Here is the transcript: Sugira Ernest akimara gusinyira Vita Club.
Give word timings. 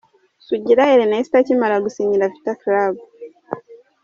Sugira 0.45 0.83
Ernest 0.93 1.33
akimara 1.39 1.83
gusinyira 1.85 2.31
Vita 2.33 2.53
Club. 2.61 2.95